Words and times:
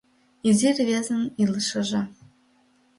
Изи 0.47 0.69
рвезын 0.77 1.21
илышыже- 1.43 2.01